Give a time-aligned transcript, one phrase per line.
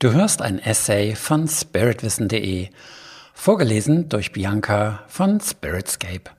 [0.00, 2.68] Du hörst ein Essay von spiritwissen.de,
[3.34, 6.30] vorgelesen durch Bianca von Spiritscape.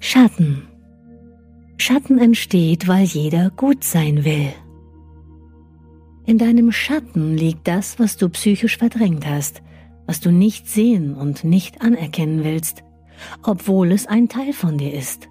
[0.00, 0.66] Schatten.
[1.76, 4.52] Schatten entsteht, weil jeder gut sein will.
[6.26, 9.62] In deinem Schatten liegt das, was du psychisch verdrängt hast,
[10.06, 12.82] was du nicht sehen und nicht anerkennen willst,
[13.44, 15.28] obwohl es ein Teil von dir ist.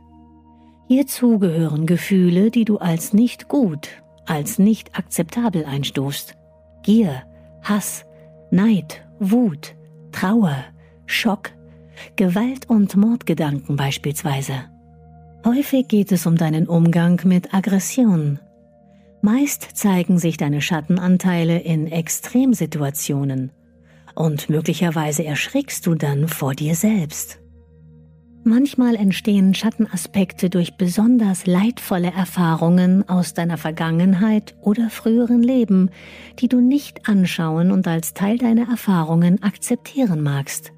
[0.88, 4.01] Hierzu gehören Gefühle, die du als nicht gut
[4.32, 6.36] als nicht akzeptabel einstufst.
[6.84, 7.24] Gier,
[7.62, 8.06] Hass,
[8.50, 9.76] Neid, Wut,
[10.14, 10.64] Trauer,
[11.06, 11.52] Schock,
[12.16, 14.54] Gewalt und Mordgedanken beispielsweise.
[15.46, 18.40] Häufig geht es um deinen Umgang mit Aggression.
[19.22, 23.52] Meist zeigen sich deine Schattenanteile in Extremsituationen
[24.16, 27.40] und möglicherweise erschrickst du dann vor dir selbst.
[28.44, 35.92] Manchmal entstehen Schattenaspekte durch besonders leidvolle Erfahrungen aus deiner Vergangenheit oder früheren Leben,
[36.40, 40.74] die du nicht anschauen und als Teil deiner Erfahrungen akzeptieren magst.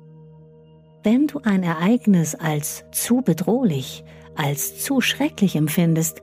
[1.03, 4.03] Wenn du ein Ereignis als zu bedrohlich,
[4.35, 6.21] als zu schrecklich empfindest,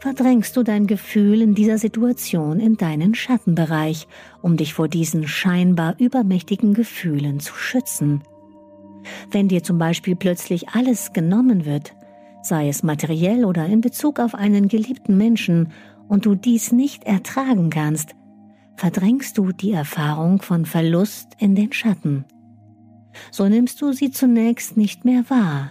[0.00, 4.08] verdrängst du dein Gefühl in dieser Situation in deinen Schattenbereich,
[4.42, 8.22] um dich vor diesen scheinbar übermächtigen Gefühlen zu schützen.
[9.30, 11.94] Wenn dir zum Beispiel plötzlich alles genommen wird,
[12.42, 15.68] sei es materiell oder in Bezug auf einen geliebten Menschen,
[16.08, 18.16] und du dies nicht ertragen kannst,
[18.74, 22.24] verdrängst du die Erfahrung von Verlust in den Schatten.
[23.30, 25.70] So nimmst du sie zunächst nicht mehr wahr.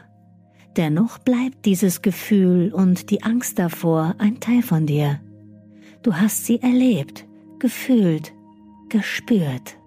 [0.78, 5.20] Dennoch bleibt dieses Gefühl und die Angst davor ein Teil von dir.
[6.04, 7.26] Du hast sie erlebt,
[7.60, 8.32] gefühlt,
[8.88, 9.79] gespürt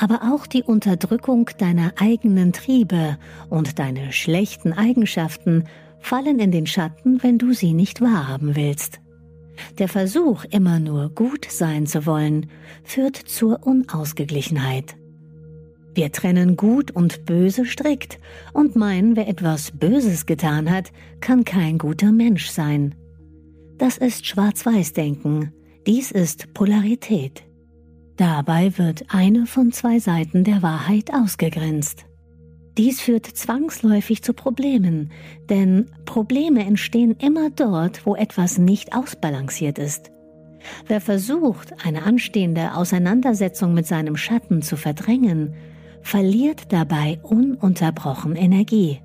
[0.00, 3.18] aber auch die Unterdrückung deiner eigenen Triebe
[3.50, 5.64] und deine schlechten Eigenschaften
[5.98, 9.00] fallen in den Schatten, wenn du sie nicht wahrhaben willst.
[9.78, 12.46] Der Versuch, immer nur gut sein zu wollen,
[12.82, 14.96] führt zur Unausgeglichenheit.
[15.94, 18.18] Wir trennen Gut und Böse strikt
[18.54, 22.94] und meinen, wer etwas Böses getan hat, kann kein guter Mensch sein.
[23.76, 25.52] Das ist Schwarz-Weiß-Denken,
[25.86, 27.42] dies ist Polarität.
[28.20, 32.04] Dabei wird eine von zwei Seiten der Wahrheit ausgegrenzt.
[32.76, 35.10] Dies führt zwangsläufig zu Problemen,
[35.48, 40.10] denn Probleme entstehen immer dort, wo etwas nicht ausbalanciert ist.
[40.86, 45.54] Wer versucht, eine anstehende Auseinandersetzung mit seinem Schatten zu verdrängen,
[46.02, 49.00] verliert dabei ununterbrochen Energie.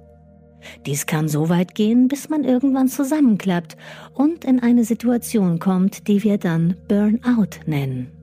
[0.85, 3.77] Dies kann so weit gehen, bis man irgendwann zusammenklappt
[4.13, 8.14] und in eine Situation kommt, die wir dann Burnout nennen.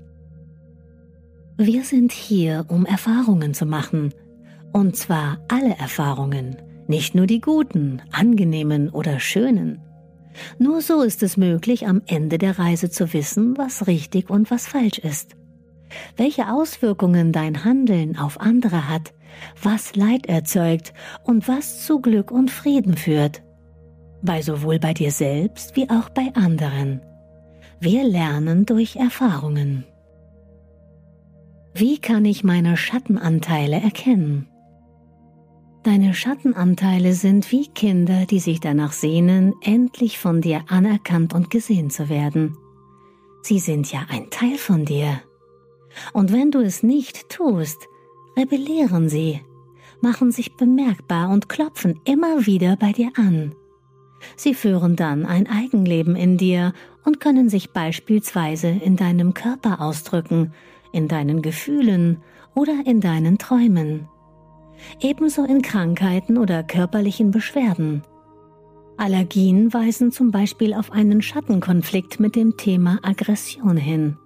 [1.58, 4.14] Wir sind hier, um Erfahrungen zu machen.
[4.72, 9.80] Und zwar alle Erfahrungen, nicht nur die guten, angenehmen oder schönen.
[10.58, 14.66] Nur so ist es möglich, am Ende der Reise zu wissen, was richtig und was
[14.66, 15.36] falsch ist.
[16.16, 19.12] Welche Auswirkungen dein Handeln auf andere hat,
[19.62, 23.42] was Leid erzeugt und was zu Glück und Frieden führt.
[24.22, 27.02] Bei sowohl bei dir selbst wie auch bei anderen.
[27.80, 29.84] Wir lernen durch Erfahrungen.
[31.74, 34.46] Wie kann ich meine Schattenanteile erkennen?
[35.84, 41.88] Deine Schattenanteile sind wie Kinder, die sich danach sehnen, endlich von dir anerkannt und gesehen
[41.90, 42.56] zu werden.
[43.42, 45.20] Sie sind ja ein Teil von dir.
[46.12, 47.88] Und wenn du es nicht tust,
[48.36, 49.40] rebellieren sie,
[50.02, 53.54] machen sich bemerkbar und klopfen immer wieder bei dir an.
[54.36, 56.74] Sie führen dann ein Eigenleben in dir
[57.04, 60.52] und können sich beispielsweise in deinem Körper ausdrücken,
[60.92, 62.18] in deinen Gefühlen
[62.54, 64.08] oder in deinen Träumen.
[65.00, 68.02] Ebenso in Krankheiten oder körperlichen Beschwerden.
[68.96, 74.16] Allergien weisen zum Beispiel auf einen Schattenkonflikt mit dem Thema Aggression hin.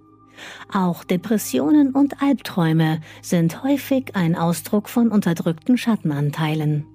[0.72, 6.86] Auch Depressionen und Albträume sind häufig ein Ausdruck von unterdrückten Schattenanteilen.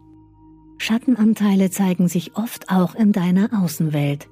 [0.78, 4.28] Schattenanteile zeigen sich oft auch in deiner Außenwelt.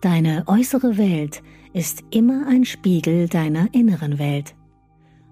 [0.00, 1.42] Deine äußere Welt
[1.72, 4.54] ist immer ein Spiegel deiner inneren Welt.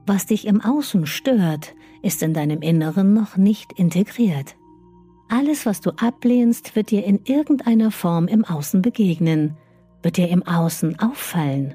[0.08, 4.56] Was dich im Außen stört, ist in deinem Inneren noch nicht integriert.
[5.28, 9.58] Alles, was du ablehnst, wird dir in irgendeiner Form im Außen begegnen,
[10.02, 11.74] wird dir im Außen auffallen.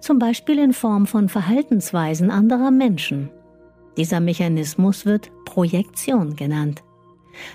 [0.00, 3.28] Zum Beispiel in Form von Verhaltensweisen anderer Menschen.
[3.98, 6.82] Dieser Mechanismus wird Projektion genannt.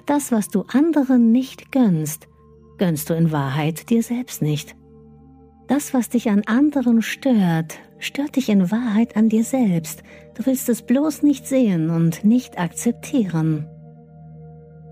[0.05, 2.27] Das, was du anderen nicht gönnst,
[2.77, 4.75] gönnst du in Wahrheit dir selbst nicht.
[5.67, 10.03] Das, was dich an anderen stört, stört dich in Wahrheit an dir selbst.
[10.35, 13.67] Du willst es bloß nicht sehen und nicht akzeptieren.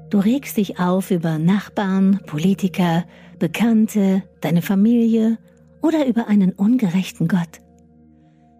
[0.10, 3.06] Du regst dich auf über Nachbarn, Politiker,
[3.40, 5.38] Bekannte, deine Familie
[5.82, 7.62] oder über einen ungerechten Gott.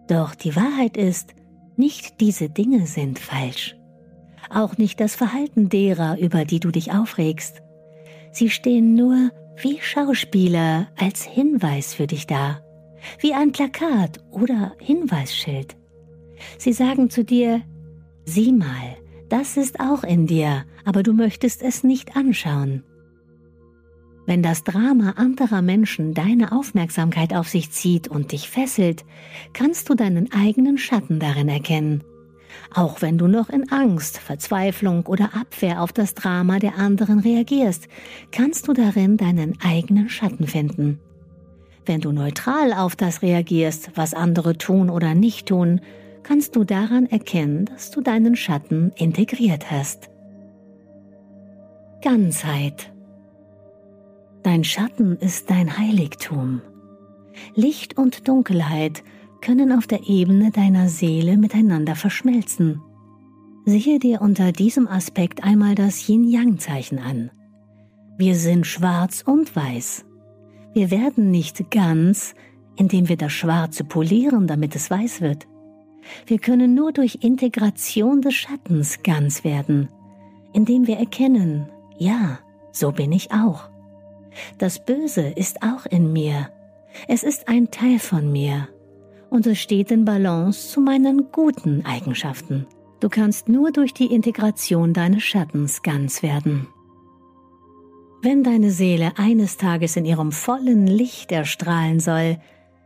[0.08, 1.34] Doch die Wahrheit ist,
[1.76, 3.76] nicht diese Dinge sind falsch.
[4.50, 7.62] Auch nicht das Verhalten derer, über die du dich aufregst.
[8.30, 12.62] Sie stehen nur wie Schauspieler als Hinweis für dich da,
[13.20, 15.76] wie ein Plakat oder Hinweisschild.
[16.58, 17.62] Sie sagen zu dir,
[18.24, 18.96] sieh mal,
[19.28, 22.84] das ist auch in dir, aber du möchtest es nicht anschauen.
[24.26, 29.04] Wenn das Drama anderer Menschen deine Aufmerksamkeit auf sich zieht und dich fesselt,
[29.52, 32.02] kannst du deinen eigenen Schatten darin erkennen.
[32.74, 37.88] Auch wenn du noch in Angst, Verzweiflung oder Abwehr auf das Drama der anderen reagierst,
[38.32, 41.00] kannst du darin deinen eigenen Schatten finden.
[41.86, 45.80] Wenn du neutral auf das reagierst, was andere tun oder nicht tun,
[46.22, 50.08] kannst du daran erkennen, dass du deinen Schatten integriert hast.
[52.02, 52.90] Ganzheit
[54.44, 56.60] Dein Schatten ist dein Heiligtum.
[57.54, 59.02] Licht und Dunkelheit
[59.44, 62.80] können auf der Ebene deiner Seele miteinander verschmelzen.
[63.66, 67.30] Siehe dir unter diesem Aspekt einmal das Yin-Yang-Zeichen an.
[68.16, 70.06] Wir sind schwarz und weiß.
[70.72, 72.34] Wir werden nicht ganz,
[72.76, 75.46] indem wir das Schwarze polieren, damit es weiß wird.
[76.26, 79.88] Wir können nur durch Integration des Schattens ganz werden,
[80.54, 81.68] indem wir erkennen,
[81.98, 82.38] ja,
[82.72, 83.68] so bin ich auch.
[84.58, 86.48] Das Böse ist auch in mir.
[87.08, 88.68] Es ist ein Teil von mir.
[89.34, 92.68] Und es steht in Balance zu meinen guten Eigenschaften.
[93.00, 96.68] Du kannst nur durch die Integration deines Schattens ganz werden.
[98.22, 102.38] Wenn deine Seele eines Tages in ihrem vollen Licht erstrahlen soll,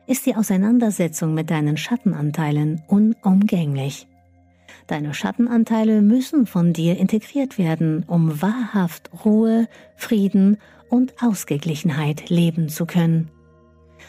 [0.07, 4.07] ist die Auseinandersetzung mit deinen Schattenanteilen unumgänglich.
[4.87, 10.57] Deine Schattenanteile müssen von dir integriert werden, um wahrhaft Ruhe, Frieden
[10.89, 13.31] und Ausgeglichenheit leben zu können.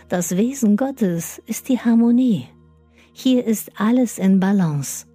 [0.10, 2.48] Das Wesen Gottes ist die Harmonie.
[3.14, 5.06] Hier ist alles in Balance.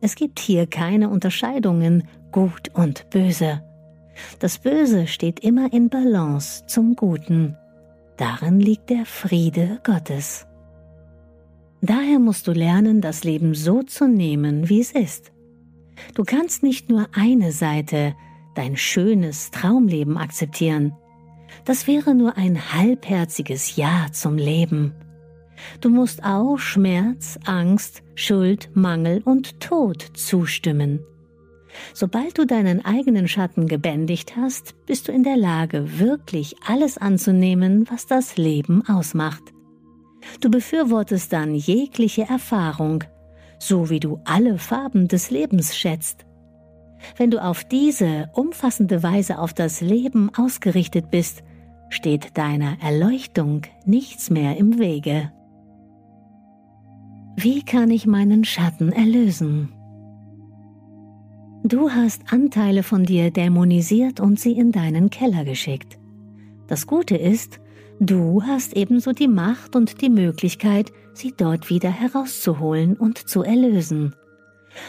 [0.00, 3.64] Es gibt hier keine Unterscheidungen gut und böse.
[4.38, 7.56] Das Böse steht immer in Balance zum Guten.
[8.18, 10.46] Darin liegt der Friede Gottes.
[11.80, 15.32] Daher musst du lernen, das Leben so zu nehmen, wie es ist.
[16.14, 18.14] Du kannst nicht nur eine Seite,
[18.54, 20.92] dein schönes Traumleben akzeptieren.
[21.66, 24.94] Das wäre nur ein halbherziges Ja zum Leben.
[25.80, 31.00] Du musst auch Schmerz, Angst, Schuld, Mangel und Tod zustimmen.
[31.92, 37.86] Sobald du deinen eigenen Schatten gebändigt hast, bist du in der Lage, wirklich alles anzunehmen,
[37.90, 39.42] was das Leben ausmacht.
[40.40, 43.02] Du befürwortest dann jegliche Erfahrung,
[43.58, 46.26] so wie du alle Farben des Lebens schätzt.
[47.16, 51.42] Wenn du auf diese umfassende Weise auf das Leben ausgerichtet bist,
[51.88, 55.32] steht deiner Erleuchtung nichts mehr im Wege.
[57.36, 59.72] Wie kann ich meinen Schatten erlösen?
[61.64, 65.98] Du hast Anteile von dir dämonisiert und sie in deinen Keller geschickt.
[66.68, 67.60] Das Gute ist,
[68.00, 74.14] du hast ebenso die Macht und die Möglichkeit, sie dort wieder herauszuholen und zu erlösen.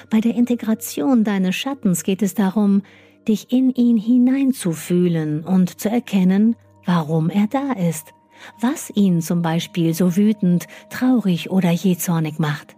[0.10, 2.84] Bei der Integration deines Schattens geht es darum,
[3.28, 6.56] dich in ihn hineinzufühlen und zu erkennen,
[6.88, 8.14] warum er da ist,
[8.60, 12.76] was ihn zum Beispiel so wütend, traurig oder jähzornig macht.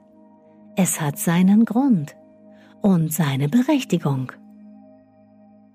[0.76, 2.16] Es hat seinen Grund
[2.82, 4.32] und seine Berechtigung.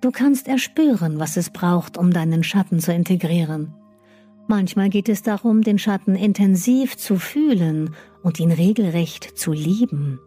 [0.00, 3.72] Du kannst erspüren, was es braucht, um deinen Schatten zu integrieren.
[4.48, 10.18] Manchmal geht es darum, den Schatten intensiv zu fühlen und ihn regelrecht zu lieben.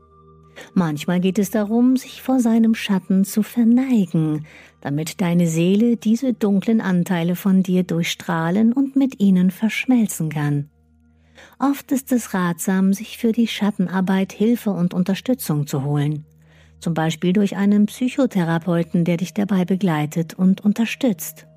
[0.74, 4.46] Manchmal geht es darum, sich vor seinem Schatten zu verneigen,
[4.82, 10.70] damit deine Seele diese dunklen Anteile von dir durchstrahlen und mit ihnen verschmelzen kann.
[11.60, 16.26] Oft ist es ratsam, sich für die Schattenarbeit Hilfe und Unterstützung zu holen,
[16.80, 21.48] zum Beispiel durch einen Psychotherapeuten, der dich dabei begleitet und unterstützt.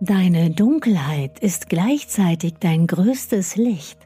[0.00, 3.98] Deine Dunkelheit ist gleichzeitig dein größtes Licht.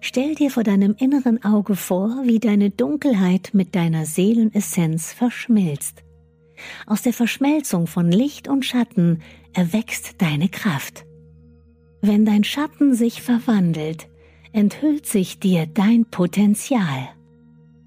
[0.00, 6.04] Stell dir vor deinem inneren Auge vor, wie deine Dunkelheit mit deiner Seelenessenz verschmilzt.
[6.86, 9.20] Aus der Verschmelzung von Licht und Schatten
[9.52, 11.04] erwächst deine Kraft.
[12.00, 14.08] Wenn dein Schatten sich verwandelt,
[14.52, 17.08] enthüllt sich dir dein Potenzial.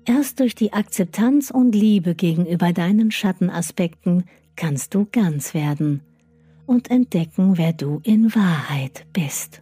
[0.06, 6.02] Erst durch die Akzeptanz und Liebe gegenüber deinen Schattenaspekten kannst du ganz werden
[6.66, 9.62] und entdecken, wer du in Wahrheit bist.